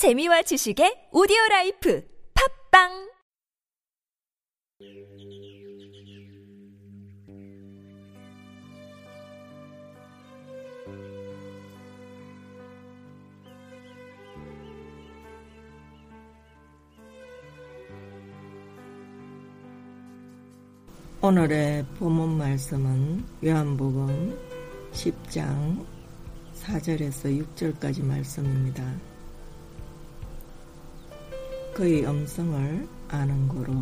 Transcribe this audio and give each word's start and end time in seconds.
재미와 0.00 0.40
지식의 0.40 1.12
오디오 1.12 1.36
라이프 1.50 2.02
팝빵 2.32 3.12
오늘의 21.20 21.84
본문 21.98 22.38
말씀은 22.38 23.22
요한복음 23.44 24.34
10장 24.92 25.84
4절에서 26.54 27.44
6절까지 27.54 28.02
말씀입니다. 28.02 29.09
그의 31.74 32.04
음성을 32.04 32.88
아는 33.08 33.48
거로 33.48 33.72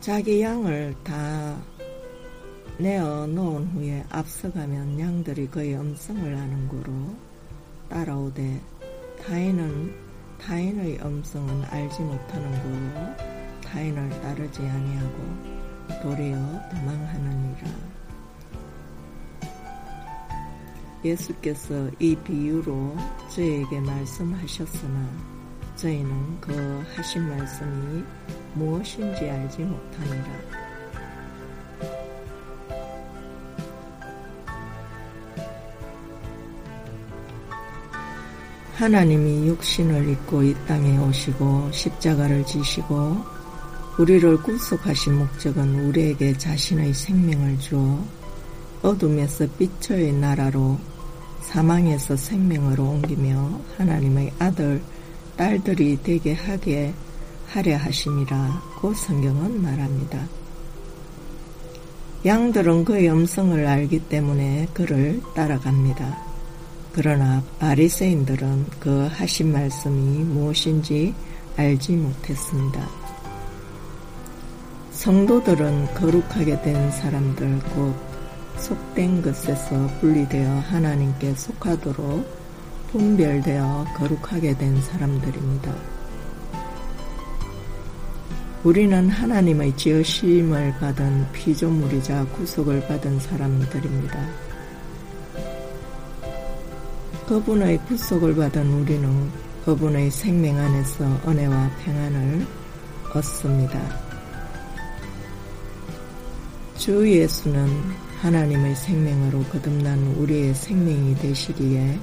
자기 0.00 0.40
양을 0.42 0.94
다 1.02 1.56
내어 2.78 3.26
놓은 3.26 3.66
후에 3.68 4.04
앞서가면 4.10 5.00
양들이 5.00 5.48
그의 5.48 5.74
음성을 5.76 6.22
아는 6.22 6.68
거로 6.68 6.92
따라오되 7.88 8.60
타인은 9.24 9.94
타인의 10.40 10.98
음성은 11.02 11.64
알지 11.64 12.02
못하는 12.02 12.52
거로 12.62 13.16
타인을 13.64 14.08
따르지 14.20 14.60
아니하고 14.60 15.66
도리어 16.02 16.36
도망하느니라. 16.70 18.05
예수께서 21.08 21.90
이 21.98 22.14
비유로 22.16 22.96
저에게 23.34 23.80
말씀하셨으나 23.80 25.08
저희는 25.76 26.40
그 26.40 26.84
하신 26.94 27.28
말씀이 27.28 28.02
무엇인지 28.54 29.28
알지 29.28 29.62
못하니라. 29.62 30.66
하나님이 38.74 39.48
육신을 39.48 40.08
입고 40.10 40.42
이 40.42 40.54
땅에 40.66 40.98
오시고 40.98 41.70
십자가를 41.72 42.44
지시고 42.44 43.16
우리를 43.98 44.42
구속하신 44.42 45.18
목적은 45.18 45.86
우리에게 45.86 46.36
자신의 46.36 46.92
생명을 46.92 47.58
주어 47.58 47.98
어둠에서 48.82 49.46
빛의 49.58 50.12
나라로 50.12 50.78
사망에서 51.42 52.16
생명으로 52.16 52.84
옮기며 52.84 53.60
하나님의 53.76 54.32
아들, 54.38 54.82
딸들이 55.36 55.98
되게 56.02 56.32
하게 56.34 56.92
하려 57.48 57.76
하심이라 57.76 58.62
고 58.80 58.92
성경은 58.94 59.62
말합니다. 59.62 60.26
양들은 62.24 62.84
그의 62.84 63.10
음성을 63.10 63.66
알기 63.66 64.08
때문에 64.08 64.66
그를 64.74 65.20
따라갑니다. 65.34 66.18
그러나 66.92 67.42
바리새인들은 67.58 68.66
그 68.80 69.08
하신 69.12 69.52
말씀이 69.52 70.24
무엇인지 70.24 71.14
알지 71.56 71.92
못했습니다. 71.92 72.88
성도들은 74.92 75.94
거룩하게 75.94 76.62
된 76.62 76.90
사람들 76.90 77.60
곧 77.74 77.94
속된 78.58 79.22
것에서 79.22 79.88
분리되어 80.00 80.60
하나님께 80.60 81.34
속하도록 81.34 82.26
분별되어 82.90 83.86
거룩하게 83.96 84.56
된 84.56 84.80
사람들입니다. 84.80 85.74
우리는 88.64 89.08
하나님의 89.08 89.76
지으심을 89.76 90.74
받은 90.80 91.32
피조물이자 91.32 92.24
구속을 92.26 92.86
받은 92.88 93.20
사람들입니다. 93.20 94.46
그분의 97.28 97.78
구속을 97.86 98.34
받은 98.34 98.72
우리는 98.72 99.30
그분의 99.64 100.10
생명 100.10 100.56
안에서 100.58 101.04
은혜와 101.26 101.70
평안을 101.84 102.46
얻습니다. 103.14 103.80
주 106.76 107.08
예수는 107.08 108.05
하나님의 108.20 108.74
생명으로 108.74 109.42
거듭난 109.44 110.14
우리의 110.18 110.54
생명이 110.54 111.16
되시기에 111.16 111.98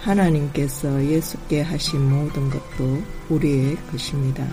하나님께서 0.00 1.04
예수께 1.04 1.62
하신 1.62 2.08
모든 2.08 2.48
것도 2.48 3.02
우리의 3.28 3.76
것입니다. 3.90 4.46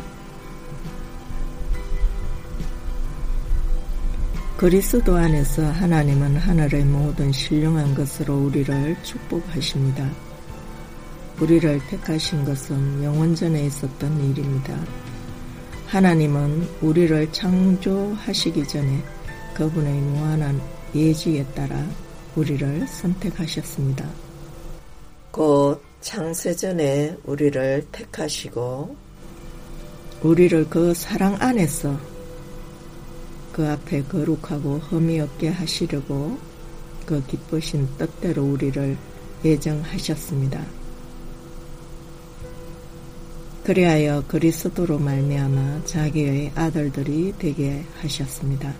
그리스도 4.58 5.18
안에서 5.18 5.66
하나님은 5.72 6.38
하늘의 6.38 6.86
모든 6.86 7.32
신령한 7.32 7.96
것으로 7.96 8.46
우리를 8.46 8.96
축복하십니다. 9.04 10.10
우리를 11.40 11.82
택하신 11.90 12.46
것은 12.46 13.04
영원전에 13.04 13.66
있었던 13.66 14.30
일입니다. 14.30 14.80
하나님은 15.88 16.68
우리를 16.82 17.32
창조하시기 17.32 18.68
전에 18.68 19.04
그분의 19.54 19.94
무한한 19.94 20.62
예지에 20.96 21.46
따라 21.56 21.86
우리를 22.36 22.88
선택하셨습니다. 22.88 24.10
곧 25.32 25.82
창세전에 26.02 27.18
우리를 27.24 27.88
택하시고 27.92 28.96
우리를 30.22 30.70
그 30.70 30.94
사랑 30.94 31.36
안에서 31.40 32.00
그 33.52 33.68
앞에 33.68 34.04
거룩하고 34.04 34.80
흠이 34.80 35.20
없게 35.20 35.50
하시려고 35.50 36.38
그 37.06 37.24
기쁘신 37.28 37.88
뜻대로 37.98 38.44
우리를 38.44 38.98
예정하셨습니다. 39.46 40.66
그리하여 43.64 44.24
그리스도로 44.28 45.00
말미암아 45.00 45.86
자기의 45.86 46.52
아들들이 46.56 47.34
되게 47.38 47.84
하셨습니다. 48.02 48.74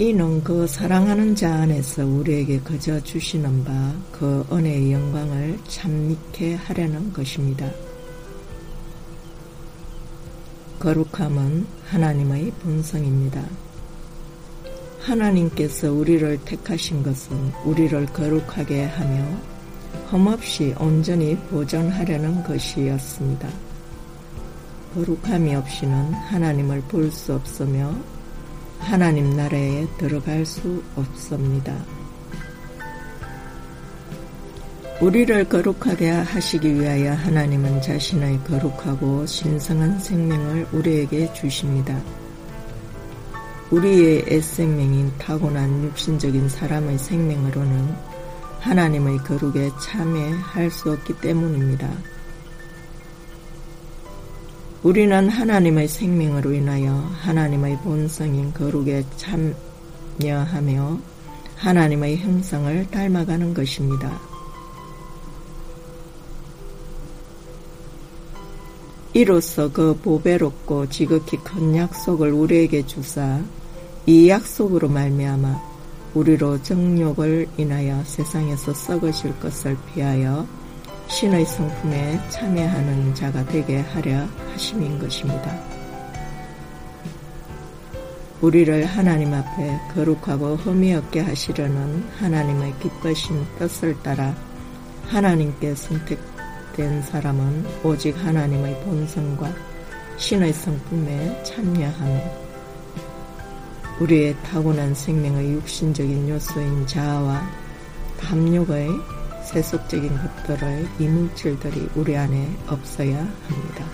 이는 0.00 0.42
그 0.42 0.66
사랑하는 0.66 1.36
자 1.36 1.52
안에서 1.56 2.06
우리에게 2.06 2.60
거저 2.60 3.00
주시는 3.00 3.64
바 3.64 3.92
그 4.10 4.46
은혜의 4.50 4.92
영광을 4.94 5.58
참밌게 5.68 6.54
하려는 6.54 7.12
것입니다. 7.12 7.70
거룩함은 10.78 11.66
하나님의 11.84 12.50
본성입니다. 12.62 13.44
하나님께서 15.00 15.92
우리를 15.92 16.38
택하신 16.46 17.02
것은 17.02 17.36
우리를 17.66 18.06
거룩하게 18.06 18.84
하며 18.84 19.22
험없이 20.10 20.74
온전히 20.78 21.36
보존하려는 21.50 22.42
것이었습니다. 22.42 23.50
거룩함이 24.94 25.54
없이는 25.56 26.14
하나님을 26.14 26.80
볼 26.88 27.12
수 27.12 27.34
없으며 27.34 27.94
하나님 28.80 29.36
나라에 29.36 29.86
들어갈 29.98 30.44
수 30.44 30.82
없습니다. 30.96 31.74
우리를 35.00 35.48
거룩하게 35.48 36.10
하시기 36.10 36.74
위하여 36.74 37.12
하나님은 37.12 37.80
자신의 37.80 38.40
거룩하고 38.44 39.24
신성한 39.24 39.98
생명을 39.98 40.66
우리에게 40.72 41.32
주십니다. 41.32 41.98
우리의 43.70 44.26
애생명인 44.28 45.12
타고난 45.16 45.84
육신적인 45.84 46.48
사람의 46.48 46.98
생명으로는 46.98 47.94
하나님의 48.58 49.18
거룩에 49.18 49.70
참여할 49.80 50.70
수 50.70 50.90
없기 50.92 51.18
때문입니다. 51.20 51.88
우리는 54.82 55.28
하나님의 55.28 55.88
생명으로 55.88 56.54
인하여 56.54 56.90
하나님의 57.20 57.78
본성인 57.82 58.50
거룩에 58.54 59.04
참여하며 60.18 60.98
하나님의 61.56 62.16
형상을 62.16 62.90
닮아가는 62.90 63.52
것입니다. 63.52 64.18
이로써 69.12 69.70
그 69.70 69.94
보배롭고 70.00 70.88
지극히 70.88 71.36
큰 71.38 71.76
약속을 71.76 72.32
우리에게 72.32 72.86
주사 72.86 73.38
이 74.06 74.30
약속으로 74.30 74.88
말미암아 74.88 75.60
우리로 76.14 76.62
정욕을 76.62 77.48
인하여 77.58 78.02
세상에서 78.04 78.72
썩어질 78.72 79.38
것을 79.40 79.76
피하여 79.92 80.46
신의 81.10 81.44
성품에 81.44 82.20
참여하는 82.28 83.14
자가 83.16 83.44
되게 83.46 83.80
하려 83.80 84.26
하심인 84.52 84.98
것입니다. 84.98 85.60
우리를 88.40 88.86
하나님 88.86 89.34
앞에 89.34 89.80
거룩하고 89.92 90.56
흠이 90.56 90.94
없게 90.94 91.20
하시려는 91.20 92.08
하나님의 92.16 92.74
기쁘신 92.80 93.44
뜻을 93.58 94.00
따라 94.02 94.34
하나님께 95.08 95.74
선택된 95.74 97.02
사람은 97.02 97.66
오직 97.82 98.16
하나님의 98.16 98.80
본성과 98.84 99.52
신의 100.16 100.52
성품에 100.52 101.42
참여하며 101.42 102.20
우리의 104.00 104.36
타고난 104.44 104.94
생명의 104.94 105.52
육신적인 105.54 106.28
요소인 106.28 106.86
자아와 106.86 107.42
담력의 108.20 108.88
세속적인 109.50 110.16
것들의 110.16 110.86
이물질들이 111.00 111.88
우리 111.96 112.16
안에 112.16 112.48
없어야 112.68 113.18
합니다. 113.18 113.84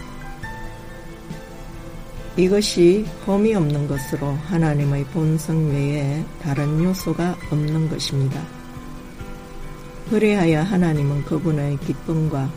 이것이 2.36 3.06
험이 3.26 3.54
없는 3.54 3.88
것으로 3.88 4.32
하나님의 4.32 5.04
본성 5.06 5.70
외에 5.70 6.22
다른 6.42 6.84
요소가 6.84 7.34
없는 7.50 7.88
것입니다. 7.88 8.38
그리하여 10.10 10.60
하나님은 10.60 11.24
그분의 11.24 11.78
기쁨과 11.78 12.50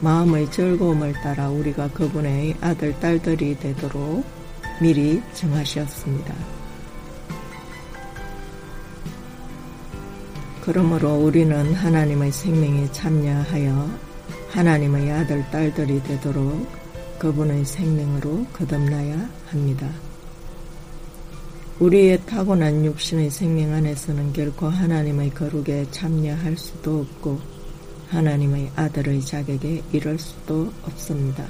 마음의 0.00 0.50
즐거움을 0.50 1.12
따라 1.22 1.48
우리가 1.48 1.88
그분의 1.90 2.56
아들, 2.60 2.98
딸들이 2.98 3.56
되도록 3.60 4.24
미리 4.80 5.22
정하셨습니다. 5.32 6.55
그러므로 10.66 11.14
우리는 11.14 11.74
하나님의 11.74 12.32
생명에 12.32 12.90
참여하여 12.90 13.88
하나님의 14.48 15.12
아들, 15.12 15.48
딸들이 15.52 16.02
되도록 16.02 16.66
그분의 17.20 17.64
생명으로 17.64 18.44
거듭나야 18.52 19.30
합니다. 19.46 19.88
우리의 21.78 22.20
타고난 22.26 22.84
육신의 22.84 23.30
생명 23.30 23.74
안에서는 23.74 24.32
결코 24.32 24.66
하나님의 24.66 25.30
거룩에 25.34 25.86
참여할 25.92 26.56
수도 26.56 27.02
없고 27.02 27.38
하나님의 28.08 28.72
아들의 28.74 29.20
자격에 29.20 29.84
이를 29.92 30.18
수도 30.18 30.72
없습니다. 30.82 31.46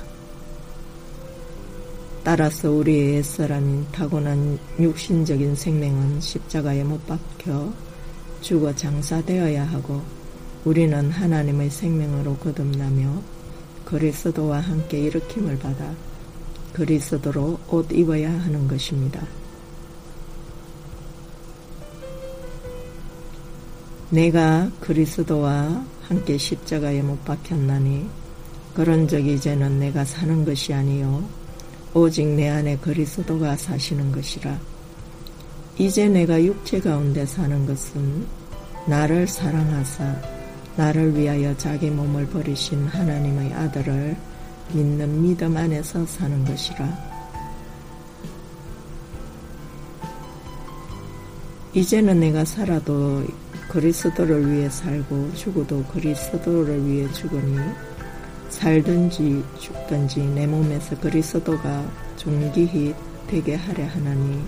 따라서 2.22 2.70
우리의 2.70 3.14
옛사람인 3.14 3.86
타고난 3.92 4.58
육신적인 4.78 5.54
생명은 5.54 6.20
십자가에 6.20 6.84
못 6.84 7.06
박혀 7.06 7.72
죽어 8.40 8.74
장사되어야 8.74 9.64
하고 9.64 10.02
우리는 10.64 11.10
하나님의 11.10 11.70
생명으로 11.70 12.36
거듭나며 12.36 13.22
그리스도와 13.84 14.60
함께 14.60 14.98
일으킴을 15.00 15.58
받아 15.58 15.94
그리스도로 16.72 17.58
옷 17.68 17.90
입어야 17.92 18.30
하는 18.30 18.68
것입니다. 18.68 19.26
내가 24.10 24.70
그리스도와 24.80 25.84
함께 26.02 26.38
십자가에 26.38 27.02
못 27.02 27.24
박혔나니 27.24 28.08
그런적 28.74 29.26
이제는 29.26 29.80
내가 29.80 30.04
사는 30.04 30.44
것이 30.44 30.72
아니요 30.72 31.28
오직 31.92 32.26
내 32.26 32.48
안에 32.48 32.76
그리스도가 32.76 33.56
사시는 33.56 34.12
것이라 34.12 34.60
이제 35.78 36.08
내가 36.08 36.42
육체 36.42 36.80
가운데 36.80 37.26
사는 37.26 37.66
것은 37.66 38.26
나를 38.86 39.26
사랑하사 39.26 40.16
나를 40.76 41.14
위하여 41.14 41.54
자기 41.56 41.90
몸을 41.90 42.26
버리신 42.26 42.86
하나님의 42.86 43.52
아들을 43.52 44.16
믿는 44.72 45.22
믿음 45.22 45.56
안에서 45.56 46.04
사는 46.06 46.44
것이라. 46.44 47.16
이제는 51.74 52.20
내가 52.20 52.42
살아도 52.44 53.22
그리스도를 53.68 54.50
위해 54.50 54.70
살고 54.70 55.34
죽어도 55.34 55.84
그리스도를 55.92 56.86
위해 56.86 57.12
죽으니 57.12 57.58
살든지 58.48 59.44
죽든지 59.58 60.20
내 60.20 60.46
몸에서 60.46 60.98
그리스도가 60.98 61.84
존귀히 62.16 62.94
되게 63.26 63.56
하려 63.56 63.84
하나니 63.84 64.42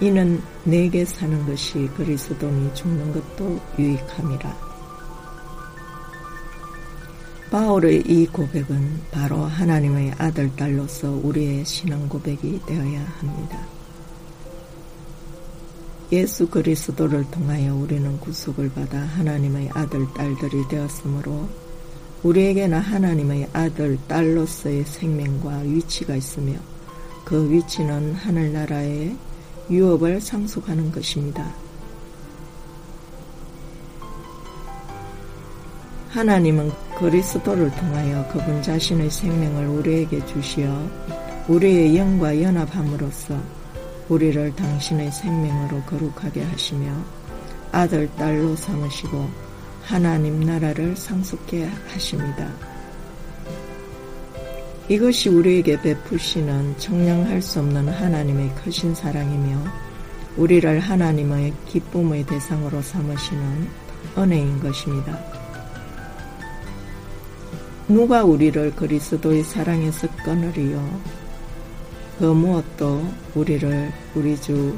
이는 0.00 0.42
내게 0.64 1.04
사는 1.04 1.46
것이 1.46 1.88
그리스도니 1.96 2.74
죽는 2.74 3.12
것도 3.12 3.60
유익함이라. 3.78 4.66
바울의 7.50 8.02
이 8.06 8.26
고백은 8.26 9.00
바로 9.10 9.44
하나님의 9.44 10.14
아들, 10.18 10.54
딸로서 10.56 11.12
우리의 11.22 11.64
신앙 11.64 12.08
고백이 12.08 12.60
되어야 12.66 13.00
합니다. 13.00 13.58
예수 16.12 16.48
그리스도를 16.48 17.24
통하여 17.30 17.74
우리는 17.74 18.20
구속을 18.20 18.70
받아 18.70 18.98
하나님의 18.98 19.70
아들, 19.72 20.06
딸들이 20.14 20.68
되었으므로 20.68 21.48
우리에게는 22.22 22.78
하나님의 22.78 23.48
아들, 23.52 23.98
딸로서의 24.06 24.84
생명과 24.84 25.58
위치가 25.58 26.14
있으며 26.14 26.58
그 27.24 27.50
위치는 27.50 28.14
하늘나라의 28.14 29.16
유업을 29.70 30.20
상속하는 30.20 30.92
것입니다. 30.92 31.52
하나님은 36.10 36.72
그리스도를 36.98 37.70
통하여 37.72 38.26
그분 38.28 38.62
자신의 38.62 39.10
생명을 39.10 39.66
우리에게 39.66 40.24
주시어 40.24 40.88
우리의 41.48 41.96
영과 41.96 42.40
연합함으로써 42.40 43.38
우리를 44.08 44.54
당신의 44.56 45.12
생명으로 45.12 45.82
거룩하게 45.82 46.42
하시며 46.44 46.90
아들, 47.72 48.08
딸로 48.16 48.56
삼으시고 48.56 49.28
하나님 49.82 50.40
나라를 50.40 50.96
상속케 50.96 51.68
하십니다. 51.88 52.75
이것이 54.88 55.28
우리에게 55.28 55.80
베푸시는 55.80 56.78
청량할 56.78 57.42
수 57.42 57.58
없는 57.58 57.88
하나님의 57.88 58.54
크신 58.54 58.94
사랑이며 58.94 59.64
우리를 60.36 60.78
하나님의 60.78 61.52
기쁨의 61.66 62.24
대상으로 62.24 62.80
삼으시는 62.82 63.68
은혜인 64.16 64.60
것입니다. 64.60 65.18
누가 67.88 68.22
우리를 68.22 68.76
그리스도의 68.76 69.42
사랑에서 69.42 70.06
끊으리요? 70.24 71.00
그 72.18 72.24
무엇도 72.24 73.04
우리를 73.34 73.92
우리 74.14 74.40
주 74.40 74.76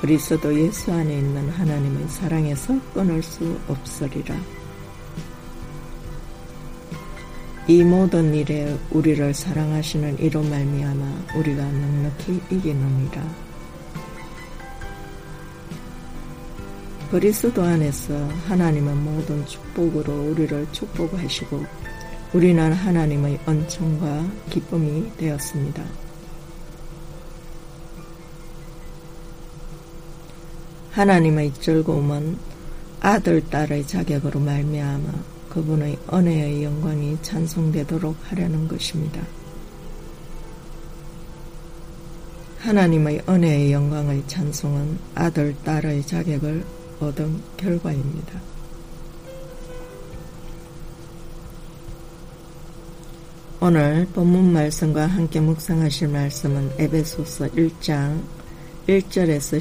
그리스도 0.00 0.56
예수 0.58 0.92
안에 0.92 1.18
있는 1.18 1.48
하나님의 1.48 2.08
사랑에서 2.08 2.78
끊을 2.94 3.22
수 3.22 3.58
없으리라. 3.66 4.36
이 7.68 7.82
모든 7.82 8.32
일에 8.32 8.78
우리를 8.92 9.34
사랑하시는 9.34 10.20
이로 10.20 10.40
말미암아 10.40 11.34
우리가 11.36 11.64
넉넉히 11.64 12.40
이기느니라. 12.48 13.46
그리스도 17.10 17.62
안에서 17.62 18.14
하나님은 18.46 19.02
모든 19.02 19.44
축복으로 19.46 20.30
우리를 20.30 20.68
축복하시고 20.70 21.64
우리는 22.34 22.72
하나님의恩寵과 22.72 24.24
기쁨이 24.48 25.10
되었습니다. 25.16 25.82
하나님의 30.92 31.52
즐거움은 31.54 32.38
아들, 33.00 33.44
딸의 33.50 33.88
자격으로 33.88 34.38
말미암아 34.38 35.35
그분의 35.56 35.98
은혜의 36.12 36.64
영광이 36.64 37.16
찬송되도록 37.22 38.14
하려는 38.24 38.68
것입니다. 38.68 39.22
하나님의 42.58 43.22
은혜의 43.26 43.72
영광의 43.72 44.24
찬송은 44.26 44.98
아들, 45.14 45.56
딸의 45.64 46.06
자격을 46.06 46.62
얻은 47.00 47.40
결과입니다. 47.56 48.38
오늘 53.58 54.06
본문 54.12 54.52
말씀과 54.52 55.06
함께 55.06 55.40
묵상하실 55.40 56.08
말씀은 56.08 56.72
에베소서 56.78 57.46
1장 57.46 58.20
1절에서 58.86 59.56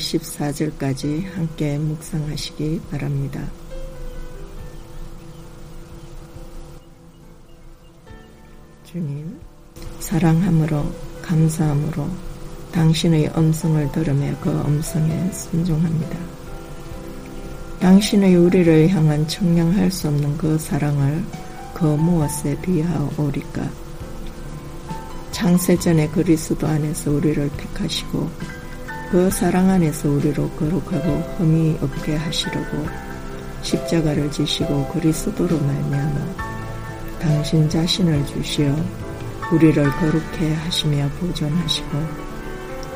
14절까지 0.78 1.32
함께 1.32 1.78
묵상하시기 1.78 2.82
바랍니다. 2.92 3.50
주님, 8.96 9.38
사랑함으로, 10.00 10.90
감사함으로 11.22 12.08
당신의 12.72 13.30
음성을 13.36 13.92
들으며 13.92 14.34
그 14.40 14.50
음성에 14.50 15.32
순종합니다. 15.34 16.18
당신의 17.82 18.38
우리를 18.38 18.88
향한 18.88 19.28
청량할 19.28 19.92
수 19.92 20.08
없는 20.08 20.38
그 20.38 20.58
사랑을 20.58 21.22
그 21.74 21.84
무엇에 21.84 22.58
비하오리까? 22.62 23.70
창세전에 25.32 26.08
그리스도 26.12 26.66
안에서 26.66 27.12
우리를 27.12 27.50
택하시고 27.58 28.30
그 29.12 29.30
사랑 29.30 29.72
안에서 29.72 30.10
우리로 30.10 30.50
거룩하고 30.52 31.18
흠이 31.38 31.80
없게 31.82 32.16
하시려고 32.16 32.88
십자가를 33.62 34.32
지시고 34.32 34.88
그리스도로 34.94 35.60
말미암아 35.60 36.55
당신 37.26 37.68
자신을 37.68 38.24
주시어 38.28 38.76
우리를 39.52 39.84
거룩해 39.84 40.54
하시며 40.54 41.10
보존하시고 41.20 41.90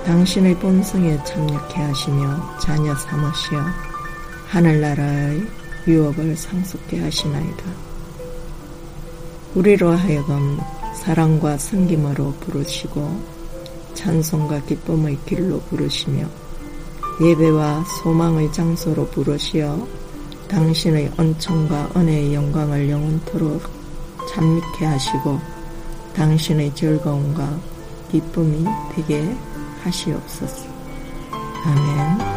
당신의 0.06 0.54
본성에 0.60 1.18
참여케 1.24 1.82
하시며 1.82 2.60
자녀 2.60 2.96
삼으시어 2.96 3.60
하늘나라의 4.46 5.48
유업을 5.88 6.38
상속케 6.38 7.02
하시나이다. 7.02 7.64
우리로 9.56 9.94
하여금 9.94 10.60
사랑과 10.94 11.58
섬김으로 11.58 12.36
부르시고 12.40 13.40
찬송과 13.96 14.62
기쁨의 14.66 15.18
길로 15.26 15.60
부르시며 15.62 16.28
예배와 17.20 17.84
소망의 18.04 18.54
장소로 18.54 19.08
부르시어 19.08 19.88
당신의恩총과 20.48 21.94
은혜의 21.96 22.36
영광을 22.36 22.88
영원토록 22.92 23.79
찬미케 24.30 24.86
하시고 24.86 25.40
당신의 26.16 26.74
즐거움과 26.76 27.58
기쁨이 28.12 28.66
되게 28.96 29.36
하시옵소서. 29.84 30.68
아멘. 31.66 32.29